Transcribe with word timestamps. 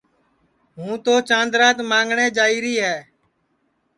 ہوں 0.77 0.95
تو 1.05 1.13
چاند 1.29 1.51
رات 1.59 1.77
مانٚگٹؔے 1.89 2.25
جائیری 2.37 2.75
ہے 2.85 2.97